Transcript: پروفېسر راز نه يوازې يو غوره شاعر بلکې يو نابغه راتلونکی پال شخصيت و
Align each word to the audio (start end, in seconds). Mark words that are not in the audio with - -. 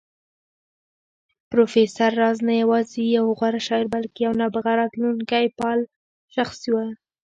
پروفېسر 1.51 2.11
راز 2.21 2.37
نه 2.47 2.53
يوازې 2.61 3.01
يو 3.17 3.25
غوره 3.37 3.61
شاعر 3.67 3.85
بلکې 3.95 4.19
يو 4.25 4.33
نابغه 4.41 4.71
راتلونکی 4.81 5.45
پال 5.57 5.79
شخصيت 6.35 6.71
و 6.73 6.75